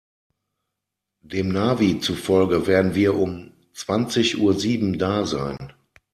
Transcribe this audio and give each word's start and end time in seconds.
Dem 1.21 1.49
Navi 1.49 1.99
zufolge 1.99 2.65
werden 2.65 2.95
wir 2.95 3.13
um 3.15 3.53
zwanzig 3.71 4.39
Uhr 4.39 4.55
sieben 4.59 4.97
da 4.97 5.27
sein. 5.27 5.73